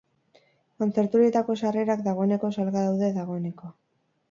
[0.83, 3.73] Kontzertu horietarako sarrerak dagoeneko salgai daude dagoeneko.